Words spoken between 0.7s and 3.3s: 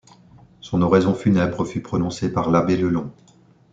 oraison funèbre fut prononcé par l'abbé Lelong.